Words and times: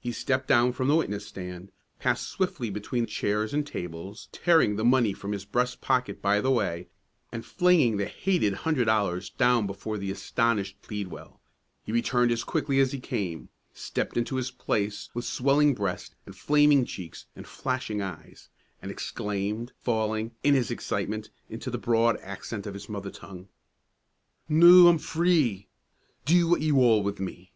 He 0.00 0.10
stepped 0.10 0.48
down 0.48 0.72
from 0.72 0.88
the 0.88 0.96
witness 0.96 1.24
stand, 1.24 1.70
passed 2.00 2.26
swiftly 2.28 2.68
between 2.68 3.06
chairs 3.06 3.54
and 3.54 3.64
tables, 3.64 4.28
tearing 4.32 4.74
the 4.74 4.84
money 4.84 5.12
from 5.12 5.30
his 5.30 5.44
breast 5.44 5.80
pocket 5.80 6.20
by 6.20 6.40
the 6.40 6.50
way, 6.50 6.88
and 7.30 7.46
flinging 7.46 7.96
the 7.96 8.06
hated 8.06 8.52
hundred 8.54 8.86
dollars 8.86 9.30
down 9.30 9.68
before 9.68 9.98
the 9.98 10.10
astonished 10.10 10.82
Pleadwell, 10.82 11.40
he 11.84 11.92
returned 11.92 12.32
as 12.32 12.42
quickly 12.42 12.80
as 12.80 12.90
he 12.90 12.98
came, 12.98 13.48
stepped 13.72 14.16
into 14.16 14.34
his 14.34 14.50
place 14.50 15.10
with 15.14 15.24
swelling 15.24 15.74
breast 15.74 16.16
and 16.26 16.34
flaming 16.34 16.84
cheeks 16.84 17.26
and 17.36 17.46
flashing 17.46 18.02
eyes, 18.02 18.48
and 18.82 18.90
exclaimed, 18.90 19.70
falling, 19.78 20.32
in 20.42 20.54
his 20.54 20.72
excitement, 20.72 21.30
into 21.48 21.70
the 21.70 21.78
broad 21.78 22.18
accent 22.20 22.66
of 22.66 22.74
his 22.74 22.88
mother 22.88 23.10
tongue, 23.12 23.46
"Noo 24.48 24.88
I'm 24.88 24.98
free! 24.98 25.68
Do 26.24 26.48
what 26.48 26.62
ye 26.62 26.72
wull 26.72 27.04
wi' 27.04 27.12
me! 27.20 27.52